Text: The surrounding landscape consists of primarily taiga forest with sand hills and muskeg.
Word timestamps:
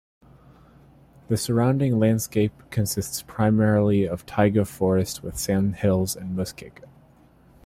The 1.27 1.37
surrounding 1.37 1.99
landscape 1.99 2.53
consists 2.71 3.21
of 3.21 3.27
primarily 3.27 4.07
taiga 4.25 4.65
forest 4.65 5.21
with 5.21 5.37
sand 5.37 5.75
hills 5.75 6.15
and 6.15 6.35
muskeg. 6.35 6.81